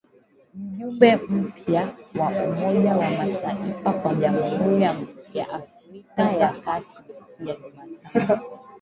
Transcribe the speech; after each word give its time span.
Mjumbe 0.59 1.15
mpya 1.19 1.95
wa 2.15 2.27
Umoja 2.47 2.95
wa 2.97 3.09
mataifa 3.09 3.93
kwa 3.93 4.13
Jamhuri 4.15 4.81
ya 5.33 5.49
Afrika 5.49 6.31
ya 6.31 6.51
kati 6.51 6.87
siku 7.07 7.47
ya 7.47 7.55
Jumatano. 7.55 8.41